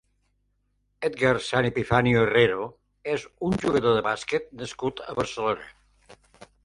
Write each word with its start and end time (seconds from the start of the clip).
Edgar 1.09 1.33
San 1.47 1.67
Epifanio 1.69 2.23
Herrero 2.23 2.65
és 3.17 3.27
un 3.49 3.55
jugador 3.67 3.95
de 3.99 4.03
bàsquet 4.09 4.49
nascut 4.63 5.05
a 5.13 5.17
Barcelona. 5.21 6.17